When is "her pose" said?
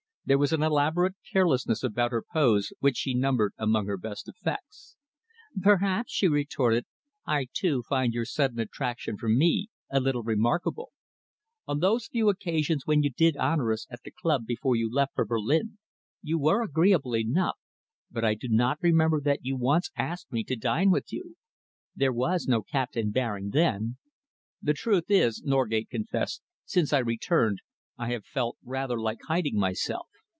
2.11-2.71